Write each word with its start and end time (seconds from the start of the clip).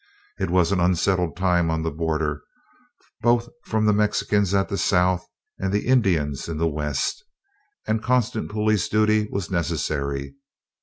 It 0.39 0.49
was 0.49 0.71
an 0.71 0.79
unsettled 0.79 1.37
time 1.37 1.69
on 1.69 1.83
the 1.83 1.91
Border, 1.91 2.41
both 3.21 3.47
from 3.65 3.85
the 3.85 3.93
Mexicans 3.93 4.51
at 4.51 4.67
the 4.67 4.75
South, 4.79 5.27
and 5.59 5.71
the 5.71 5.85
Indians 5.85 6.49
in 6.49 6.57
the 6.57 6.67
West, 6.67 7.23
and 7.85 8.01
constant 8.01 8.49
police 8.49 8.89
duty 8.89 9.27
was 9.31 9.51
necessary. 9.51 10.33